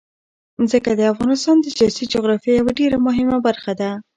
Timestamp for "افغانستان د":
1.13-1.65